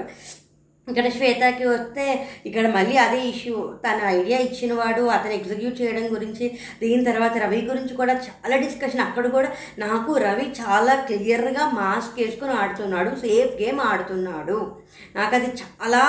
[0.89, 2.03] ఇక్కడ శ్వేతకి వస్తే
[2.45, 3.55] ఇక్కడ మళ్ళీ అదే ఇష్యూ.
[3.85, 6.45] తన ఐడియా ఇచ్చినవాడు అతను ఎగ్జిక్యూట్ చేయడం గురించి
[6.81, 9.01] దీని తర్వాత రవి గురించి కూడా చాలా డిస్కషన్.
[9.01, 14.77] అక్కడ కూడా నాకు రవి చాలా క్లియర్గా మాస్క్ వేసుకొని ఆడుతున్నాడు సేఫ్ గేమ్ ఆడుతున్నాడు.
[15.15, 16.01] నాకు అది చాలా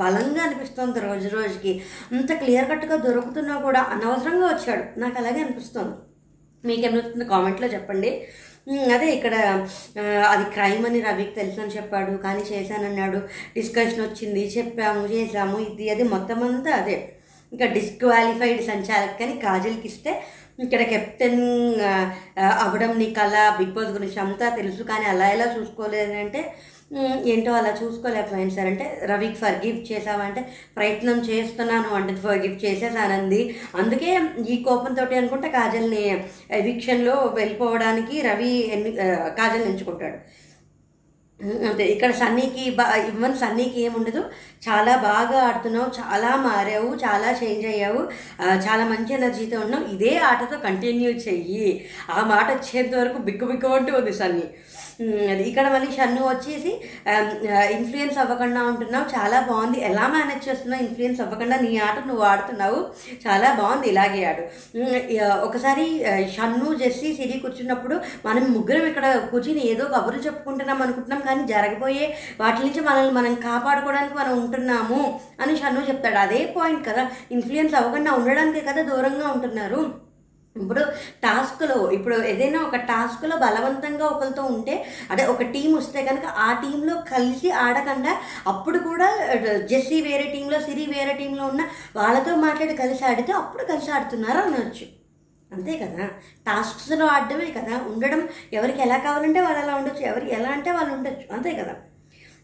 [0.00, 1.82] బలంగా అనిపిస్తుంది రోజు రోజుకి.
[2.12, 5.00] అంత క్లియర్ కట్గా దొరుకుతున్నా కూడా అనవసరంగా వచ్చాడు.
[5.00, 5.94] నాకు అలాగే అనిపిస్తుంది.
[6.68, 8.28] మీకేమనిపిస్తుంది కామెంట్లో చెప్పండి.
[8.94, 9.34] అదే ఇక్కడ
[10.28, 13.18] అది క్రైమ్ అని రవికి తెలుసు అని చెప్పాడు కానీ చేశానన్నాడు.
[13.56, 16.96] డిస్కషన్ వచ్చింది చెప్పాము చేసాము ఇది అది మొత్తం అంతా అదే.
[17.52, 20.12] ఇంకా డిస్క్వాలిఫైడ్ సంచాలక్ కానీ కాజల్కి ఇస్తే
[20.58, 21.42] ఇక్కడ కెప్టెన్
[22.64, 26.40] అవడం నీ కళ బిగ్ బాస్ గురించి అంతా తెలుసు కానీ అలా ఎలా చూసుకోలేదు అంటే
[27.26, 28.66] ఏంటో అలా చూసుకోలేకపోయింది సార్.
[28.66, 33.56] అంటే రవికి ఫర్ గిఫ్ట్ చేసావంటే ప్రయత్నం చేస్తున్నాను అంటే ఫర్ గిఫ్ట్ చేసేసానంది.
[33.76, 36.04] అందుకే ఈ కోపంతో అనుకుంటే కాజల్ని
[36.50, 38.92] ఎవిక్షన్లో వెళ్ళిపోవడానికి రవి ఎన్ని
[39.40, 40.18] కాజల్ని ఎంచుకుంటాడు.
[41.40, 41.84] అంతే.
[41.84, 43.38] ఇక్కడ సన్నీకి బా ఇవ్వని.
[43.38, 44.22] సన్నీకి ఏముండదు.
[44.68, 45.88] చాలా బాగా ఆడుతున్నావు.
[46.00, 46.94] చాలా మారావు.
[46.94, 48.02] చాలా చేంజ్ అయ్యావు.
[48.66, 49.84] చాలా మంచి ఎనర్జీతో ఉన్నావు.
[49.94, 51.86] ఇదే ఆటతో కంటిన్యూ చెయ్యి.
[52.10, 54.46] ఆ మాట వచ్చేంత వరకు బిక్కు బిక్కు అంటూ ఉంది సన్నీ.
[55.32, 56.72] అది ఇక్కడ మళ్ళీ షన్ను వచ్చేసి
[57.76, 59.06] ఇన్ఫ్లుయెన్స్ అవ్వకుండా ఉంటున్నావు.
[59.14, 59.78] చాలా బాగుంది.
[59.84, 61.56] ఎలా మేనేజ్ చేస్తున్నావు ఇన్ఫ్లుయెన్స్ అవ్వకుండా?
[61.56, 62.78] నీ ఆట నువ్వు ఆడుతున్నావు.
[63.26, 64.44] చాలా బాగుంది ఇలాగే ఆడు.
[65.46, 65.86] ఒకసారి
[66.36, 72.06] షన్ను జెస్సీ సిరి కూర్చున్నప్పుడు మనం ముగ్గురం ఇక్కడ కూర్చుని ఏదో కబుర్లు చెప్పుకుంటున్నాం అనుకుంటున్నాం కానీ జరగబోయే
[72.40, 76.16] వాటి నుంచి మనల్ని మనం కాపాడుకోవడానికి మనం ఉంటున్నాము అని షన్ను చెప్తాడు.
[76.16, 77.04] అదే పాయింట్ కదా.
[77.30, 80.03] ఇన్ఫ్లుయెన్స్ అవ్వకుండా ఉండడానికే కదా దూరంగా ఉంటున్నారు.
[80.56, 80.80] ఇప్పుడు
[81.24, 87.02] టాస్క్లో ఇప్పుడు ఏదైనా ఒక టాస్క్లో బలవంతంగా ఒకరితో ఉంటే అంటే ఒక టీం వస్తే కనుక ఆ టీంలో
[87.10, 89.08] కలిసి ఆడకుండా అప్పుడు కూడా
[89.70, 91.62] జెస్సీ వేరే టీంలో సిరి వేరే టీంలో ఉన్న
[91.96, 94.86] వాళ్ళతో మాట్లాడి కలిసి ఆడితే అప్పుడు కలిసి ఆడుతున్నారు అనొచ్చు.
[95.52, 96.06] అంతే కదా?
[96.46, 97.80] టాస్క్స్లో ఆడడమే కదా?
[97.86, 101.34] ఉండడం ఎవరికి ఎలా కావాలంటే వాళ్ళు అలా ఉండొచ్చు ఎవరికి ఎలా అంటే వాళ్ళు ఉండొచ్చు.
[101.36, 101.74] అంతే కదా?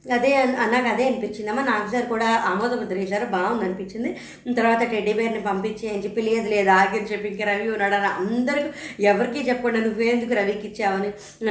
[0.05, 0.29] అదే
[0.73, 1.49] నాకు అదే అనిపించింది.
[1.53, 3.27] అమ్మ నాకు సార్ కూడా ఆమోద ముద్ర వేశారు.
[3.35, 4.11] బాగుంది అనిపించింది
[4.59, 8.71] తర్వాత టెడ్డీ బేర్ని పంపించి అని చెప్పి లేదు లేదు ఆగిరి చెప్పి ఇంక రవి ఉన్నాడు అని అందరికీ
[9.11, 11.11] ఎవరికీ చెప్పకుండా నువ్వేందుకు రవికి ఇచ్చావని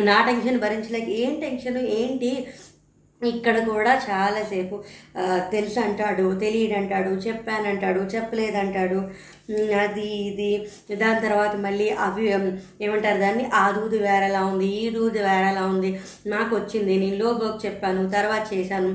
[0.10, 2.32] నా టెన్షన్ భరించలేక ఏం టెన్షన్ ఏంటి?
[3.22, 4.76] ఇక్కడ కూడా చాలాసేపు
[5.52, 9.00] తెలుసు అంటాడు తెలియదు అంటాడు చెప్పానంటాడు చెప్పలేదంటాడు.
[9.84, 10.50] అది ఇది.
[11.02, 12.26] దాని తర్వాత మళ్ళీ అవి
[12.86, 13.46] ఏమంటారు దాన్ని?
[13.62, 15.90] ఆ దూది వేరేలా ఉంది ఈ దూది వేరేలా ఉంది.
[16.28, 18.92] నాకు వచ్చింది నేను లోబోకి చెప్పాను తర్వాత చేశాను.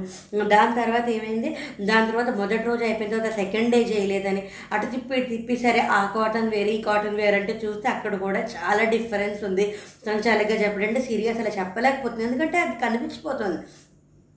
[0.54, 1.50] దాని తర్వాత ఏమైంది?
[1.90, 4.42] దాని తర్వాత మొదటి రోజు అయిపోయిన తర్వాత సెకండ్ డే చేయలేదని.
[4.72, 8.84] అటు తిప్పి తిప్పి సరే ఆ కాటన్ వేరే ఈ కాటన్ వేరే అంటే చూస్తే అక్కడ కూడా చాలా
[8.84, 9.66] డిఫరెన్స్ ఉంది.
[10.06, 12.24] సంచాలకుగా చెప్పడంటే అంటే సీరియస్ అలా చెప్పలేకపోతుంది.
[12.24, 13.58] ఎందుకంటే అది కనిపించిపోతుంది.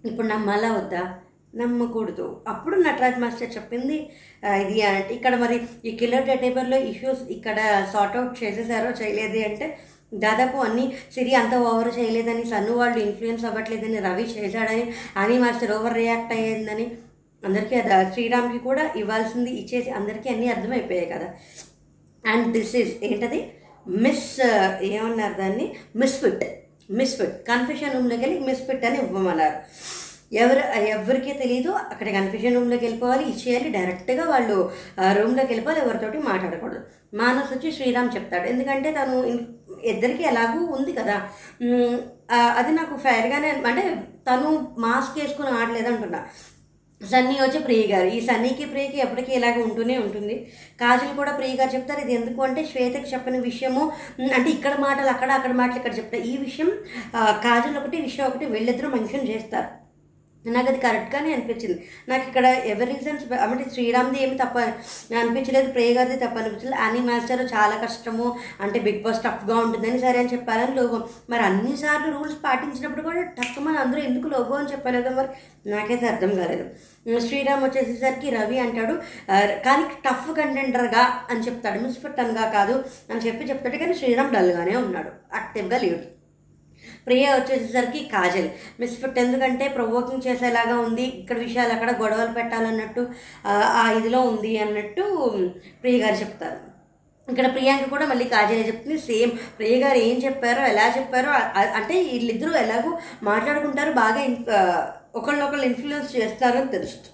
[0.09, 1.03] ఇప్పుడు నమ్మాలా వద్దా?
[1.61, 2.25] నమ్మకూడదు.
[2.51, 3.97] అప్పుడు నటరాజ్ మాస్టర్ చెప్పింది
[4.63, 5.55] ఇది అంటే ఇక్కడ మరి
[5.89, 7.57] ఈ కిల్లర్ డెటేబర్లో ఇష్యూస్ ఇక్కడ
[7.93, 9.67] సార్ట్ అవుట్ చేసేసారో చేయలేదు అంటే
[10.23, 14.85] దాదాపు అన్ని సిరి అంత ఓవర్ చేయలేదని సన్ను వాళ్ళు ఇన్ఫ్లుయెన్స్ అవ్వట్లేదని రవి చేశాడని
[15.23, 16.85] అని మాస్టర్ ఓవర్ రియాక్ట్ అయ్యిందని
[17.43, 21.27] అందరికీ అది శ్రీరామ్కి కూడా ఇవ్వాల్సింది ఇచ్చేసి అందరికీ అన్నీ అర్థమైపోయాయి కదా.
[22.23, 23.41] అండ్ దిస్ ఈజ్ ఏంటది?
[24.05, 24.29] మిస్
[24.91, 25.67] ఏమన్నారు దాన్ని?
[26.01, 26.45] మిస్ఫిట్
[26.99, 29.57] మిస్ఫిట్ కన్ఫ్యూషన్ రూమ్లోకి వెళ్ళి మిస్ఫిట్ అని ఇవ్వమన్నారు.
[30.31, 33.23] ఎవరు ఎవరికీ తెలియదు అక్కడ కన్ఫ్యూషన్ రూమ్లోకి వెళ్ళిపోవాలి.
[33.29, 34.71] ఇచ్చేయాలి డైరెక్ట్గా వాళ్ళు
[35.17, 35.81] రూమ్లోకి వెళ్ళిపోవాలి.
[35.85, 36.81] ఎవరితోటి మాట్లాడకూడదు.
[37.17, 38.47] మానస్ వచ్చి శ్రీరామ్ చెప్తాడు.
[38.47, 39.17] ఎందుకంటే తను
[39.83, 41.15] ఇద్దరికి ఎలాగూ ఉంది కదా.
[42.59, 43.83] అది నాకు ఫైర్గానే అంటే
[44.29, 46.21] తను మాస్క్ వేసుకుని ఆడలేదు అంటున్నా
[47.01, 48.07] సన్నీ వచ్చి ప్రియ గారు.
[48.07, 50.51] ఈ సన్నీకి ప్రియకి ఎప్పటికీ ఇలాగ ఉంటూనే ఉంటుంది.
[50.81, 52.41] కాజల్ కూడా ప్రియ గారు చెప్తారు ఇది ఎందుకు?
[52.41, 53.91] అంటే శ్వేతకి చెప్పిన విషయము.
[54.19, 56.23] అంటే ఇక్కడ మాటలు అక్కడ అక్కడ మాటలు ఇక్కడ చెప్తారు.
[56.23, 56.71] ఈ విషయం
[57.15, 59.87] కాజల్ ఒకటి విషయం ఒకటి వీళ్ళిద్దరూ మెన్షన్ చేస్తారు.
[60.45, 61.88] నాకు అది కరెక్ట్గానే అనిపించింది.
[62.10, 66.76] నాకు ఇక్కడ ఎవరి రీజన్స్ అంటే శ్రీరామ్ది ఏమి తప్ప అనిపించలేదు ప్రియ గారిది తప్ప అనిపించలేదు.
[66.76, 72.17] అని మాస్టర్ చాలా కష్టము అంటే బిగ్ బాస్ టఫ్గా ఉంటుందని సరే అని చెప్పారని లోగో మరి అన్నిసార్లు
[72.17, 75.28] రూల్స్ పాటించినప్పుడు కూడా టఫ్ మన అందరూ ఎందుకు లోగో అని చెప్పలేదు మరి?
[75.69, 76.69] నాకైతే అర్థం కాలేదు.
[77.19, 78.93] శ్రీరామ్ వచ్చేసేసరికి రవి అంటాడు
[79.65, 81.80] కానీ టఫ్ కంటెండర్గా అని చెప్తాడు.
[81.80, 83.78] మిస్ఫిట్టన్గా కాదు అని చెప్పి చెప్తాడు.
[83.78, 85.10] కానీ శ్రీరామ్ డల్గానే ఉన్నాడు.
[85.36, 86.16] యాక్టివ్గా లేడు.
[87.07, 88.47] ప్రియ వచ్చేసరికి కాజల్.
[88.79, 91.05] మిస్ఫిట్ ఎందుకంటే ప్రొవోకింగ్ చేసేలాగా ఉంది.
[91.21, 93.03] ఇక్కడ విషయాలు అక్కడ గొడవలు పెట్టాలన్నట్టు
[93.45, 93.53] ఆ,
[93.99, 95.03] ఇదిలో ఉంది అన్నట్టు
[95.83, 96.59] ప్రియ గారు చెప్తారు.
[97.27, 98.97] ఇక్కడ ప్రియాంక కూడా మళ్ళీ కాజలే చెప్తుంది.
[99.07, 101.31] సేమ్ ప్రియ గారు ఏం చెప్పారో ఎలా చెప్పారో
[101.79, 102.91] అంటే వీళ్ళిద్దరూ ఎలాగో
[103.23, 104.37] మాట్లాడుకుంటారు బాగా ఇన్
[105.15, 107.13] ఒకళ్ళొకళ్ళు ఇన్ఫ్లుయెన్స్ చేస్తారని తెలుస్తుంది.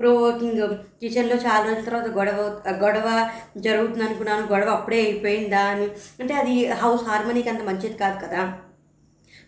[0.00, 0.62] ప్రోవోకింగ్
[1.00, 2.40] కిచెన్లో చాలా రోజుల తర్వాత గొడవ
[2.82, 3.08] గొడవ
[3.66, 5.86] జరుగుతుంది అనుకున్నాను గొడవ అప్పుడే అయిపోయిందా అని
[6.20, 8.40] అంటే అది హౌస్ హార్మనీకి అంత మంచిది కాదు కదా.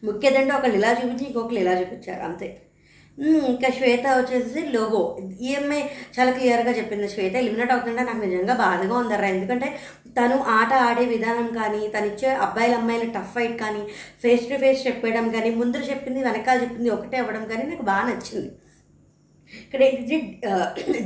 [0.07, 2.49] ముఖ్యదంటే ఒకళ్ళు ఇలా చూపించి ఇంకొకరు ఇలా చూపించారు అంతే.
[3.53, 5.01] ఇంకా శ్వేత వచ్చేసి లోగో
[5.47, 5.81] ఈఎంఐ
[6.17, 7.35] చాలా క్లియర్గా చెప్పింది శ్వేత.
[7.43, 9.29] ఎలిమినేట్ అవుతుంటే నాకు నిజంగా బాధగా ఉందర్రా.
[9.37, 9.69] ఎందుకంటే
[10.19, 13.83] తను ఆట ఆడే విధానం కానీ తనిచ్చే అబ్బాయిల అమ్మాయిల టఫ్ ఫైట్ కానీ
[14.23, 18.51] ఫేస్ టు ఫేస్ చెప్పేయడం కానీ ముందర చెప్పింది వెనకాల చెప్పింది ఒకటే అవ్వడం కానీ నాకు బాగా నచ్చింది.
[19.65, 20.17] ఇక్కడ ఏంటంటే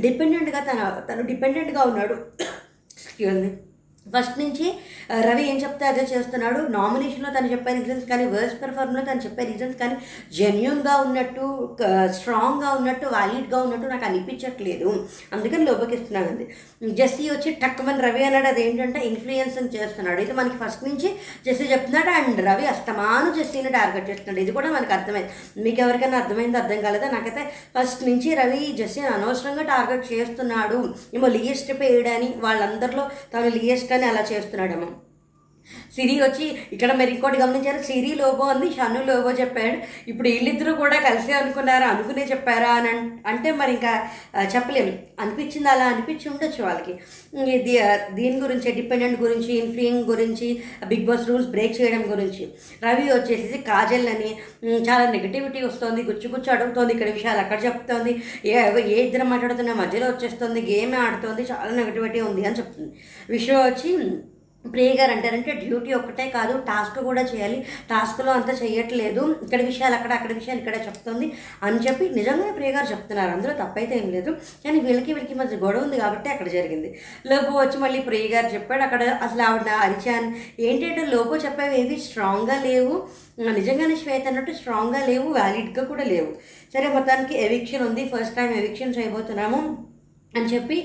[0.05, 0.79] డిపెండెంట్గా తన
[1.09, 2.15] తను డిపెండెంట్గా ఉన్నాడు.
[2.95, 3.51] ఎక్స్క్యూజ్ మీ
[4.05, 4.65] ఫస్ట్ నుంచి
[5.27, 6.59] రవి ఏం చెప్తే అదే చేస్తున్నాడు.
[6.71, 9.95] నామినేషన్లో తను చెప్పే రీజన్స్ కానీ వర్స్ పెర్ఫార్మ్లో తను చెప్పే రీజన్స్ కానీ
[10.37, 11.45] జెన్యున్గా ఉన్నట్టు
[12.17, 15.07] స్ట్రాంగ్గా ఉన్నట్టు వ్యాలిడ్గా ఉన్నట్టు నాకు అనిపించట్లేదు.
[15.33, 16.47] అందుకని లోపకిస్తున్నాను అది.
[16.91, 20.21] జెస్సీ వచ్చి టక్మన్ రవి అన్నాడు అదేంటంటే ఇన్ఫ్లుయెన్స్ చేస్తున్నాడు.
[20.21, 21.09] ఇది మనకి ఫస్ట్ నుంచి
[21.45, 24.39] జెస్సీ చెప్తున్నాడు అండ్ రవి అస్తమాను జెస్సీని టార్గెట్ చేస్తున్నాడు.
[24.39, 25.29] ఇది కూడా మనకు అర్థమైంది.
[25.63, 27.43] మీకు ఎవరికైనా అర్థమైంది అర్థం కాలేదా నాకైతే
[27.77, 30.93] ఫస్ట్ నుంచి రవి జెస్సీని అనవసరంగా టార్గెట్ చేస్తున్నాడు.
[31.13, 34.89] ఏమో లియెస్ట్ పేయడని వాళ్ళందరిలో తను లియెస్ట్ అని అలా చేస్తున్నాడేమో.
[35.95, 36.45] సిరి వచ్చి
[36.75, 39.77] ఇక్కడ మీరు ఇంకోటి గమనించారు సిరి లోబో అంది షను లోబో చెప్పాడు.
[40.11, 42.91] ఇప్పుడు వీళ్ళిద్దరూ కూడా కలిసి అనుకున్నారా అనుకునే చెప్పారా అని
[43.31, 43.93] అంటే మరి ఇంకా
[44.53, 44.93] చెప్పలేము.
[45.23, 46.93] అనిపించింది అలా అనిపించి ఉండొచ్చు వాళ్ళకి.
[48.17, 50.49] దీని గురించి డిపెండెంట్ గురించి ఇన్ఫ్లుయింగ్ గురించి
[50.91, 52.43] బిగ్ బాస్ రూల్స్ బ్రేక్ చేయడం గురించి.
[52.85, 54.31] రవి వచ్చేసి కాజల్ అని
[54.89, 58.13] చాలా నెగిటివిటీ వస్తుంది గుచ్చు గుచ్చు అడుగుతోంది ఇక్కడ విషయాలు అక్కడ చెప్తోంది.
[58.51, 58.53] ఏ
[58.95, 62.91] ఏ ఇద్దరు మాట్లాడుతున్నా మధ్యలో వచ్చేస్తుంది గేమ్ ఆడుతోంది చాలా నెగిటివిటీ ఉంది అని చెప్తుంది.
[63.35, 63.91] విషయం వచ్చి
[64.65, 67.57] ప్రియ గారు అంటారంటే డ్యూటీ ఒక్కటే కాదు టాస్క్ కూడా చేయాలి.
[67.91, 71.27] టాస్క్లో అంతా చేయట్లేదు ఇక్కడ విషయాలు అక్కడ అక్కడ విషయాలు ఇక్కడ చెప్తుంది
[71.67, 73.31] అని చెప్పి నిజంగా ప్రియ గారు చెప్తున్నారు.
[73.35, 74.33] అందులో తప్పైతే ఏం లేదు.
[74.65, 76.91] కానీ వీళ్ళకి వీళ్ళకి మధ్య గొడవ ఉంది కాబట్టి అక్కడ జరిగింది.
[77.31, 80.27] లోపు వచ్చి మళ్ళీ ప్రియ గారు చెప్పాడు అక్కడ అసలు ఆవిడ అరిచాన్
[80.67, 82.95] ఏంటంటే లోపో చెప్పేవి ఏవి స్ట్రాంగ్గా లేవు.
[83.59, 86.29] నిజంగానే శ్వేత అన్నట్టు స్ట్రాంగ్గా లేవు వ్యాలిడ్గా కూడా లేవు.
[86.73, 88.03] సరే మొత్తానికి ఎవిక్షన్ ఉంది.
[88.13, 89.59] ఫస్ట్ టైం ఎవిక్షన్ చేయబోతున్నాము
[90.37, 90.77] అని చెప్పి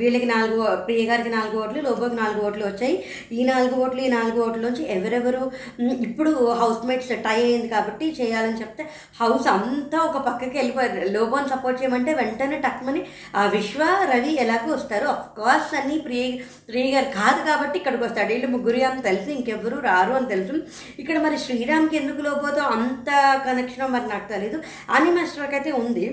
[0.00, 2.94] వీళ్ళకి నాలుగు ప్రియ గారికి నాలుగు ఓట్లు లోబోకి నాలుగు ఓట్లు వచ్చాయి.
[3.38, 5.42] ఈ నాలుగు ఓట్లు ఈ నాలుగు ఓట్ల నుంచి ఎవరెవరు
[6.06, 8.84] ఇప్పుడు హౌస్ మేట్స్ టై అయింది కాబట్టి చేయాలని చెప్తే
[9.20, 11.10] హౌస్ అంతా ఒక పక్కకి వెళ్ళిపోయారు.
[11.16, 13.02] లోబోని సపోర్ట్ చేయమంటే వెంటనే టక్మని
[13.40, 15.08] ఆ విశ్వ రవి ఎలాగో వస్తారు?
[15.14, 16.24] అఫ్ కోర్స్ అని ప్రియ
[16.70, 18.30] ప్రియ గారు కాదు కాబట్టి ఇక్కడికి వస్తాడు.
[18.32, 20.56] వీళ్ళు ముగ్గురు అని తెలిసి ఇంకెవ్వరు రారు అని తెలుసు.
[21.02, 23.10] ఇక్కడ మరి శ్రీరామ్కి ఎందుకు లోబోతో అంత
[23.46, 24.60] కనెక్షన్ మరి నాకు తెలియదు
[24.96, 26.06] అని మాస్టర్కి అయితే ఉంది.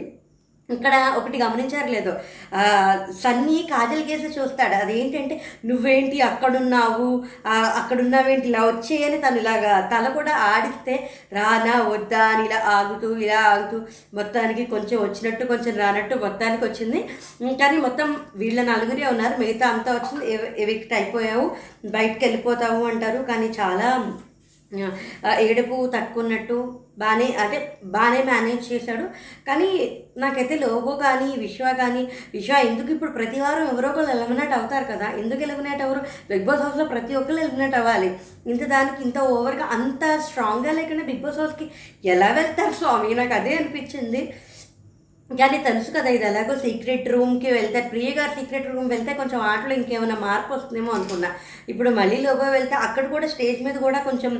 [0.70, 2.12] ఇక్కడ ఒకటి గమనించారు లేదు.
[3.22, 4.76] సన్నీ కాజల్ కేసు చూస్తాడు.
[4.76, 5.36] అదేంటంటే
[5.70, 7.10] నువ్వేంటి అక్కడున్నావు?
[7.80, 8.48] అక్కడున్నావేంటి?
[8.52, 10.96] ఇలా వచ్చేయని తను ఇలాగా తల కూడా ఆడిస్తే
[11.38, 13.80] రానా వద్దా అని ఇలా ఆగుతూ ఇలా ఆగుతూ
[14.14, 17.02] మొత్తానికి కొంచెం వచ్చినట్టు కొంచెం రానట్టు మొత్తానికి వచ్చింది.
[17.62, 19.36] కానీ మొత్తం వీళ్ళ నలుగురే ఉన్నారు.
[19.44, 20.26] మిగతా అంతా వచ్చింది.
[20.64, 21.46] ఎవిక్ట్ అయిపోయావు.
[21.98, 23.22] బయటకు వెళ్ళిపోతావు అంటారు.
[23.32, 23.90] కానీ చాలా
[25.48, 26.58] ఏడుపు తట్టుకున్నట్టు
[26.98, 29.04] బాగానే అంటే బాగానే మేనేజ్ చేశాడు.
[29.48, 34.84] కానీ నాకైతే లోగో కానీ విశ్వ కానీ విశ్వ ఎందుకు ఇప్పుడు ప్రతి వారం ఎవరో ఒకరు ఎలిమినేట్ అవుతారు
[34.84, 35.10] కదా?
[35.10, 36.00] ఎందుకు ఎలిమినేట్ అవ్వరు?
[36.30, 38.20] బిగ్ బాస్ హౌస్లో ప్రతి ఒక్కరు ఎలిమినేట్ అవ్వాలి.
[38.48, 41.72] ఇంత దానికి ఇంత ఓవర్గా అంత స్ట్రాంగ్గా లేకుండా బిగ్ బాస్ హౌస్కి
[42.06, 43.16] ఎలా వెళ్తారు స్వామి?
[43.16, 44.34] నాకు అదే అనిపించింది.
[45.30, 49.74] కానీ తెలుసు కదా ఇది ఎలాగో సీక్రెట్ రూమ్కి వెళ్తే ప్రియ గారు సీక్రెట్ రూమ్ వెళ్తే కొంచెం ఆటలో
[49.80, 51.30] ఇంకేమైనా మార్పు వస్తుందేమో అనుకున్నా.
[51.72, 54.34] ఇప్పుడు మళ్ళీ లోగో వెళ్తే అక్కడ కూడా స్టేజ్ మీద కూడా కొంచెం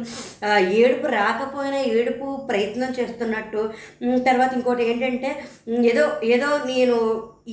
[0.82, 3.64] ఏడుపు రాకపోయినా ఏడుపు ప్రయత్నం చేస్తున్నట్టు.
[4.30, 5.32] తర్వాత ఇంకోటి ఏంటంటే
[5.92, 6.98] ఏదో ఏదో నేను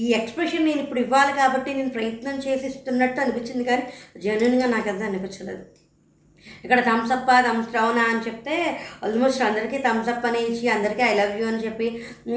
[0.03, 3.87] ఈ ఎక్స్ప్రెషన్ నేను ఇప్పుడు ఇవ్వాలి కాబట్టి నేను ప్రయత్నం చేసి ఇస్తున్నట్టు అనిపించింది కానీ
[4.27, 5.65] జెన్యున్గా నాకంతా అనిపించలేదు.
[6.65, 8.57] ఇక్కడ థమ్స్ అప్ థమ్స్ డౌన్ అని చెప్తే
[9.05, 11.89] ఆల్మోస్ట్ అందరికీ థమ్స్అప్ అనేసి అని ఇచ్చి అందరికీ ఐ లవ్ యూ అని చెప్పి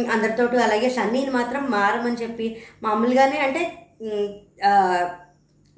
[0.08, 2.48] అందరితో అందరితోటి అలాగే సన్నీని మాత్రం మారమని చెప్పి
[2.84, 3.64] మామూలుగానే అంటే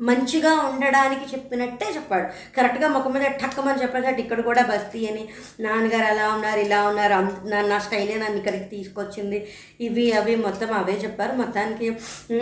[0.01, 2.55] మంచిగా ఉండడానికి చెప్పినట్టే చెప్పాడు.
[2.57, 5.29] కరెక్ట్గా ముఖం మీద టక్కమని చెప్పేసరికి ఇక్కడ కూడా బస్తీ అని
[5.60, 9.47] నాన్నగారు అలా ఉన్నారు ఇలా ఉన్నారు అంత- నా నా స్టైలే నన్ను ఇక్కడికి తీసుకొచ్చింది.
[9.81, 11.36] ఇవి అవి మొత్తం అవే చెప్పారు.
[11.36, 11.89] మొత్తానికి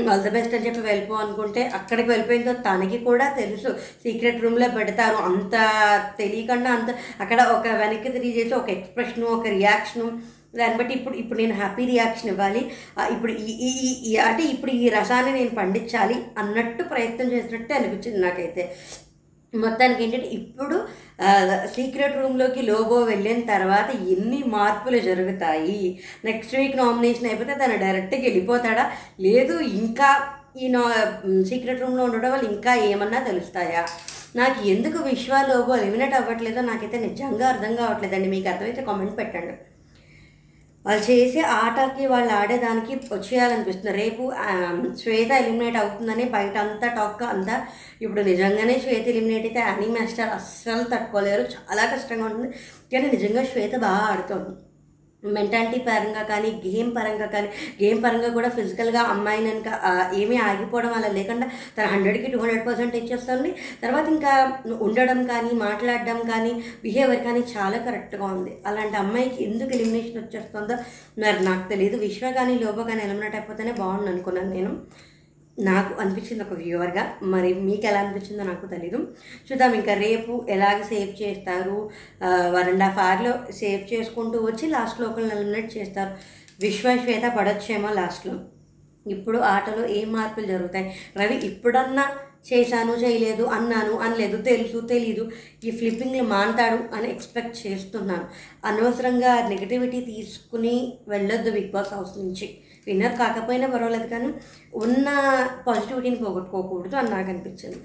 [0.09, 3.73] ఆల్ ద బెస్ట్ అని చెప్పి వెళ్ళిపో అనుకుంటే అక్కడికి వెళ్ళిపోయిందో తనకి కూడా తెలుసు.
[3.73, 5.15] సీక్రెట్ రూమ్లో పెడతారు.
[5.15, 5.51] అంత
[6.17, 11.39] తెలియకుండా అంత అక్కడ ఒక వెనక్కి తిరిగి చేసి ఒక ఎక్స్ప్రెషను ఒక రియాక్షను దాన్ని బట్టి ఇప్పుడు ఇప్పుడు
[11.43, 12.61] నేను హ్యాపీ రియాక్షన్ ఇవ్వాలి.
[13.15, 13.71] ఇప్పుడు ఈ
[14.09, 18.63] ఈ అంటే ఇప్పుడు ఈ రసాన్ని నేను పండించాలి అన్నట్టు ప్రయత్నం చేసినట్టే అనిపించింది నాకైతే.
[19.53, 20.77] మొత్తానికి ఏంటంటే ఇప్పుడు
[21.75, 25.83] సీక్రెట్ రూమ్లోకి లోబో వెళ్ళిన తర్వాత ఎన్ని మార్పులు జరుగుతాయి?
[26.27, 28.83] నెక్స్ట్ వీక్ నామినేషన్ అయిపోతే తను డైరెక్ట్గా వెళ్ళిపోతాడా?
[29.27, 30.09] లేదు ఇంకా
[30.63, 30.81] ఈ నా
[31.51, 33.83] సీక్రెట్ రూమ్లో ఉండడం వల్ల ఇంకా ఏమన్నా తెలుస్తాయా?
[34.39, 38.29] నాకు ఎందుకు విశ్వాలోబో ఎలిమినేట్ అవ్వట్లేదో నాకైతే నిజంగా అర్థం కావట్లేదండి.
[38.35, 39.55] మీకు అర్థమైతే కామెంట్ పెట్టండి.
[40.85, 43.93] వాళ్ళు చేసే ఆటకి వాళ్ళు ఆడేదానికి వచ్చేయాలనిపిస్తుంది.
[44.01, 44.23] రేపు
[45.01, 47.55] శ్వేత ఎలిమినేట్ అవుతుందని బయట అంతా టాక్ అంతా
[48.01, 51.45] ఇప్పుడు నిజంగానే శ్వేత ఎలిమినేట్ అయితే యానీ మాస్టర్ అస్సలు తట్టుకోలేరు.
[51.55, 52.49] చాలా కష్టంగా ఉంటుంది.
[52.93, 54.53] కానీ నిజంగా శ్వేత బాగా ఆడుతుంది.
[55.37, 57.49] మెంటాలిటీ పరంగా కానీ గేమ్ పరంగా కానీ
[57.81, 59.69] గేమ్ పరంగా కూడా ఫిజికల్గా అమ్మాయిని కనుక
[60.21, 63.51] ఏమీ ఆగిపోవడం అలా లేకుండా తన హండ్రెడ్కి టూ హండ్రెడ్ పర్సెంట్ ఇచ్చేస్తుంది.
[63.83, 64.33] తర్వాత ఇంకా
[64.87, 66.53] ఉండడం కానీ మాట్లాడడం కానీ
[66.85, 68.53] బిహేవియర్ కానీ చాలా కరెక్ట్గా ఉంది.
[68.65, 70.77] అలాంటి అమ్మాయికి ఎందుకు ఎలిమినేషన్ వచ్చేస్తుందో
[71.23, 74.73] మరి నాకు తెలియదు విశ్వ కానీ లోబో కానీ ఎలిమినేట్ అయిపోతేనే బాగుంది అనుకున్నాను నేను.
[75.59, 77.13] నాకు అనిపించింది ఒక వ్యూవర్గా.
[77.23, 78.97] మరి మీకు ఎలా అనిపించిందో నాకు తెలీదు.
[79.51, 81.89] చూద్దాం ఇంకా రేపు ఎలాగ సేవ్ చేస్తారు?
[82.49, 86.15] వన్ అండ్ హాఫ్ అవర్లో సేవ్ చేసుకుంటూ వచ్చి లాస్ట్లో ఒకరిని ఎలిమినేట్ చేస్తారు.
[86.59, 88.39] విశ్వశ్వేత పడొచ్చేమో లాస్ట్లో.
[89.07, 90.93] ఇప్పుడు ఆటలో ఏం మార్పులు జరుగుతాయి?
[91.17, 92.09] రవి ఇప్పుడన్నా
[92.53, 95.31] చేశాను చేయలేదు అన్నాను అనలేదు తెలుసు తెలీదు.
[95.63, 98.25] ఈ ఫ్లిప్పింగ్లు మాంటాడు అని ఎక్స్పెక్ట్ చేస్తున్నాను.
[98.65, 102.57] అనవసరంగా నెగిటివిటీ తీసుకుని వెళ్ళొద్దు బిగ్ బాస్ హౌస్ నుంచి.
[102.87, 104.29] విన్నర్ కాకపోయినా పర్వాలేదు కానీ
[104.85, 105.07] ఉన్న
[105.67, 107.79] పాజిటివిటీని పోగొట్టుకోకూడదు అని నాకు అనిపించింది.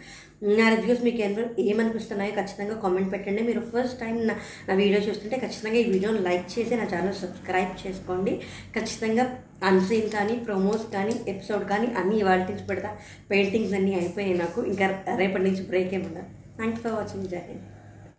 [0.59, 3.43] నా రివ్యూస్ మీకు ఏం ఏమనిపిస్తున్నాయో ఖచ్చితంగా కామెంట్ పెట్టండి.
[3.43, 4.35] మీరు ఫస్ట్ టైం నా
[4.69, 8.35] నా వీడియో చూస్తుంటే ఖచ్చితంగా ఈ వీడియోని లైక్ చేసి నా ఛానల్ సబ్స్క్రైబ్ చేసుకోండి.
[8.77, 9.27] ఖచ్చితంగా
[9.71, 12.93] అన్సీన్ కానీ ప్రోమోస్ కానీ ఎపిసోడ్ కానీ అన్నీ ఇవాళ నుంచి పెడతా.
[13.33, 14.61] పెయింటింగ్స్ అన్నీ అయిపోయాయి నాకు.
[14.73, 14.87] ఇంకా
[15.23, 16.25] రేపటి నుంచి బ్రేక్ ఏమన్నా
[16.59, 17.67] థ్యాంక్స్ ఫర్ వాచింగ్ జై హింద్